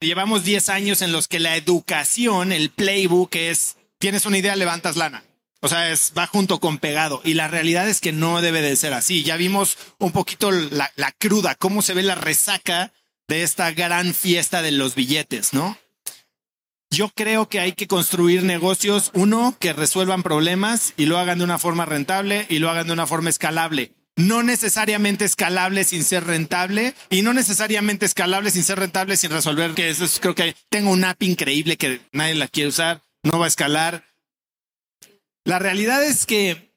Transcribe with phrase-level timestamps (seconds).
[0.00, 4.96] llevamos 10 años en los que la educación, el playbook es, tienes una idea, levantas
[4.96, 5.24] lana.
[5.60, 7.20] O sea, es, va junto con pegado.
[7.24, 9.24] Y la realidad es que no debe de ser así.
[9.24, 12.92] Ya vimos un poquito la, la cruda, cómo se ve la resaca
[13.26, 15.76] de esta gran fiesta de los billetes, ¿no?
[16.90, 21.44] Yo creo que hay que construir negocios, uno, que resuelvan problemas y lo hagan de
[21.44, 23.92] una forma rentable y lo hagan de una forma escalable.
[24.18, 29.74] No necesariamente escalable sin ser rentable y no necesariamente escalable sin ser rentable sin resolver
[29.74, 33.38] que eso es, creo que tengo una app increíble que nadie la quiere usar, no
[33.38, 34.04] va a escalar.
[35.44, 36.68] La realidad es que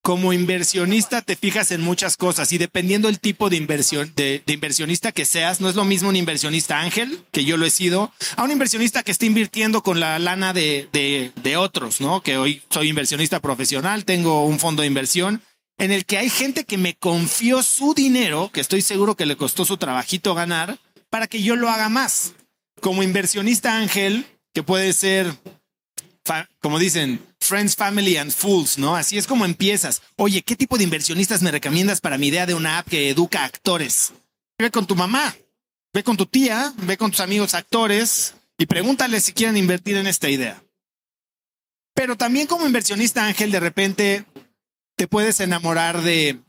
[0.00, 5.12] como inversionista te fijas en muchas cosas y dependiendo del tipo de inversión, de, inversionista
[5.12, 8.44] que seas, no es lo mismo un inversionista ángel, que yo lo he sido, a
[8.44, 12.22] un inversionista que está invirtiendo con la lana de, de, de otros, ¿no?
[12.22, 15.42] Que hoy soy inversionista profesional, tengo un fondo de inversión
[15.78, 19.36] en el que hay gente que me confió su dinero, que estoy seguro que le
[19.36, 20.78] costó su trabajito ganar,
[21.10, 22.34] para que yo lo haga más.
[22.80, 25.34] Como inversionista ángel, que puede ser
[26.60, 28.96] como dicen, friends, family and fools, ¿no?
[28.96, 30.02] Así es como empiezas.
[30.16, 33.44] Oye, ¿qué tipo de inversionistas me recomiendas para mi idea de una app que educa
[33.44, 34.12] actores?
[34.58, 35.36] Ve con tu mamá,
[35.92, 40.06] ve con tu tía, ve con tus amigos actores y pregúntales si quieren invertir en
[40.06, 40.60] esta idea.
[41.94, 44.24] Pero también como inversionista ángel, de repente
[44.96, 46.40] te puedes enamorar de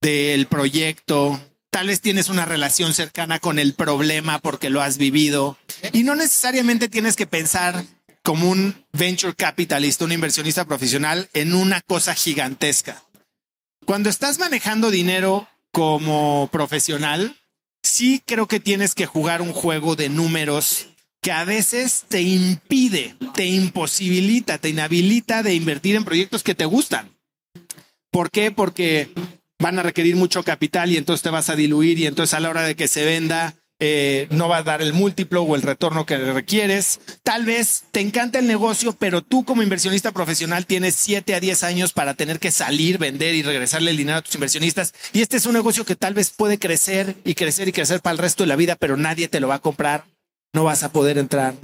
[0.00, 1.40] del proyecto,
[1.70, 5.58] tal vez tienes una relación cercana con el problema porque lo has vivido
[5.92, 7.84] y no necesariamente tienes que pensar
[8.22, 13.02] como un venture capitalista, un inversionista profesional en una cosa gigantesca.
[13.86, 17.36] Cuando estás manejando dinero como profesional,
[17.82, 20.88] sí creo que tienes que jugar un juego de números
[21.22, 26.64] que a veces te impide, te imposibilita, te inhabilita de invertir en proyectos que te
[26.64, 27.17] gustan.
[28.18, 28.50] ¿Por qué?
[28.50, 29.10] Porque
[29.60, 32.50] van a requerir mucho capital y entonces te vas a diluir y entonces a la
[32.50, 36.04] hora de que se venda eh, no va a dar el múltiplo o el retorno
[36.04, 36.98] que requieres.
[37.22, 41.62] Tal vez te encanta el negocio, pero tú como inversionista profesional tienes 7 a 10
[41.62, 44.94] años para tener que salir, vender y regresarle el dinero a tus inversionistas.
[45.12, 48.14] Y este es un negocio que tal vez puede crecer y crecer y crecer para
[48.14, 50.06] el resto de la vida, pero nadie te lo va a comprar.
[50.52, 51.54] No vas a poder entrar.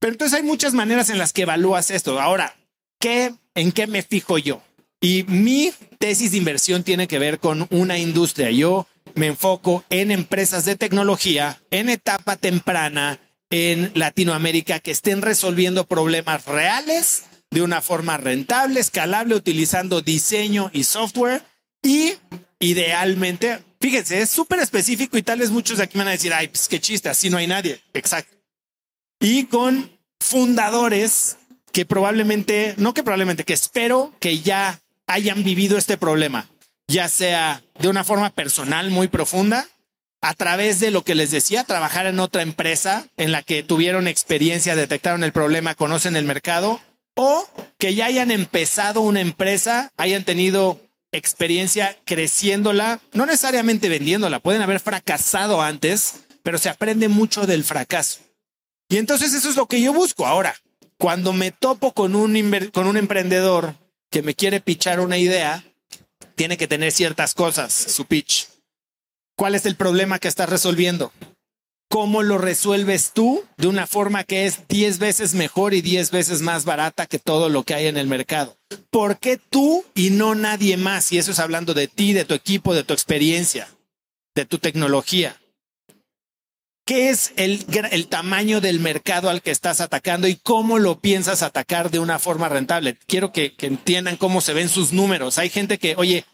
[0.00, 2.18] Pero entonces hay muchas maneras en las que evalúas esto.
[2.18, 2.56] Ahora,
[2.98, 4.62] ¿qué, ¿en qué me fijo yo?
[5.02, 8.52] Y mi tesis de inversión tiene que ver con una industria.
[8.52, 8.86] Yo
[9.16, 13.18] me enfoco en empresas de tecnología en etapa temprana
[13.50, 20.84] en Latinoamérica que estén resolviendo problemas reales de una forma rentable, escalable, utilizando diseño y
[20.84, 21.42] software
[21.82, 22.12] y
[22.60, 26.46] idealmente, fíjense, es súper específico y tal vez muchos de aquí van a decir, ay,
[26.46, 27.80] pues qué chiste, así no hay nadie.
[27.92, 28.36] Exacto.
[29.20, 31.38] Y con fundadores
[31.72, 34.81] que probablemente, no que probablemente, que espero que ya
[35.12, 36.48] hayan vivido este problema
[36.92, 39.66] ya sea de una forma personal muy profunda,
[40.20, 44.06] a través de lo que les decía, trabajar en otra empresa en la que tuvieron
[44.06, 46.80] experiencia, detectaron el problema, conocen el mercado,
[47.16, 50.80] o que ya hayan empezado una empresa, hayan tenido
[51.10, 58.20] experiencia creciéndola, no necesariamente vendiéndola, pueden haber fracasado antes, pero se aprende mucho del fracaso.
[58.88, 60.54] Y entonces eso es lo que yo busco ahora.
[60.98, 63.74] Cuando me topo con un, con un emprendedor
[64.12, 65.64] que me quiere pichar una idea,
[66.36, 68.46] tiene que tener ciertas cosas, su pitch.
[69.36, 71.12] ¿Cuál es el problema que estás resolviendo?
[71.88, 76.42] ¿Cómo lo resuelves tú de una forma que es 10 veces mejor y 10 veces
[76.42, 78.56] más barata que todo lo que hay en el mercado?
[78.90, 81.10] ¿Por qué tú y no nadie más?
[81.12, 83.68] Y eso es hablando de ti, de tu equipo, de tu experiencia,
[84.34, 85.40] de tu tecnología.
[86.84, 91.42] ¿Qué es el, el, tamaño del mercado al que estás atacando y cómo lo piensas
[91.42, 92.98] atacar de una forma rentable?
[93.06, 95.38] Quiero que, entiendan cómo se ven sus números.
[95.38, 96.24] Hay gente que, oye,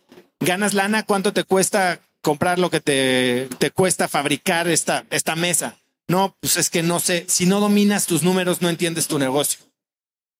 [0.40, 5.76] ganas lana, ¿cuánto te cuesta comprar lo que te, te cuesta fabricar esta, esta mesa?
[6.08, 9.60] No, pues es que no sé, si no dominas tus números, no entiendes tu negocio.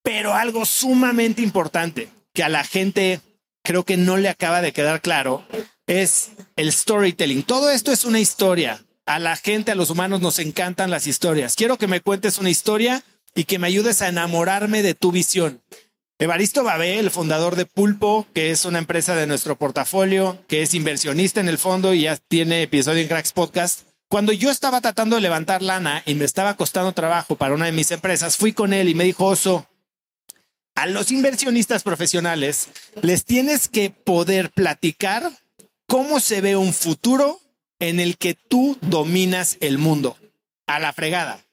[0.02, 3.20] Pero algo sumamente importante que a la gente
[3.62, 5.44] creo que no le acaba de quedar claro
[5.86, 7.42] es el storytelling.
[7.42, 11.56] Todo esto es una historia a la gente, a los humanos nos encantan las historias.
[11.56, 13.02] Quiero que me cuentes una historia
[13.34, 15.62] y que me ayudes a enamorarme de tu visión.
[16.18, 20.74] Evaristo Babé, el fundador de Pulpo, que es una empresa de nuestro portafolio, que es
[20.74, 23.80] inversionista en el fondo y ya tiene episodio en Cracks Podcast.
[24.10, 27.72] Cuando yo estaba tratando de levantar lana y me estaba costando trabajo para una de
[27.72, 29.66] mis empresas, fui con él y me dijo, Oso,
[30.74, 32.68] a los inversionistas profesionales
[33.00, 35.32] les tienes que poder platicar
[35.86, 37.40] cómo se ve un futuro
[37.78, 40.16] en el que tú dominas el mundo
[40.66, 41.44] a la fregada.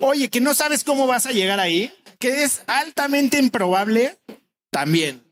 [0.00, 4.16] Oye, que no sabes cómo vas a llegar ahí, que es altamente improbable
[4.70, 5.22] también.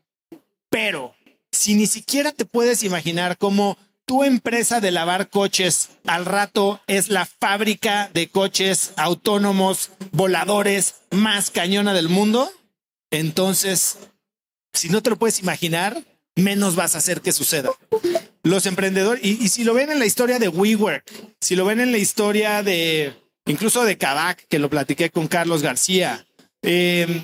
[0.69, 1.15] Pero
[1.51, 7.09] si ni siquiera te puedes imaginar cómo tu empresa de lavar coches al rato es
[7.09, 12.49] la fábrica de coches autónomos voladores más cañona del mundo,
[13.11, 13.97] entonces,
[14.73, 16.01] si no te lo puedes imaginar,
[16.35, 17.69] menos vas a hacer que suceda.
[18.47, 21.03] Los emprendedores, y, si lo ven en la historia de WeWork,
[21.41, 23.13] si lo ven en la historia de,
[23.45, 26.25] incluso de Kavak, que lo platiqué con Carlos García,
[26.61, 27.21] eh,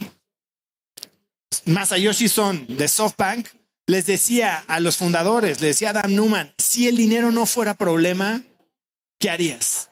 [1.66, 3.48] Masayoshi Son de SoftBank,
[3.88, 7.74] les decía a los fundadores, le decía a Adam Newman, si el dinero no fuera
[7.74, 8.42] problema,
[9.18, 9.92] ¿qué harías?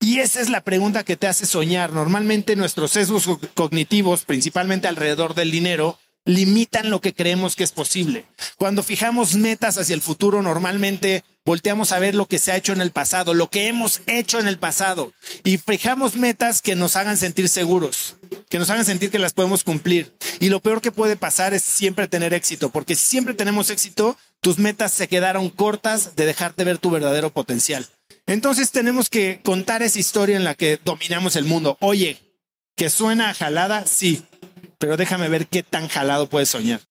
[0.00, 1.92] Y esa es la pregunta que te hace soñar.
[1.92, 8.26] Normalmente nuestros sesgos cognitivos, principalmente alrededor del dinero, limitan lo que creemos que es posible.
[8.58, 12.74] Cuando fijamos metas hacia el futuro, normalmente volteamos a ver lo que se ha hecho
[12.74, 16.96] en el pasado, lo que hemos hecho en el pasado, y fijamos metas que nos
[16.96, 18.16] hagan sentir seguros,
[18.50, 20.12] que nos hagan sentir que las podemos cumplir.
[20.38, 24.18] Y lo peor que puede pasar es siempre tener éxito, porque si siempre tenemos éxito,
[24.42, 27.86] tus metas se quedaron cortas de dejarte ver tu verdadero potencial.
[28.26, 31.78] Entonces tenemos que contar esa historia en la que dominamos el mundo.
[31.80, 32.18] Oye,
[32.76, 34.22] que suena jalada, sí,
[34.78, 36.80] pero déjame ver qué tan jalado puedes soñar.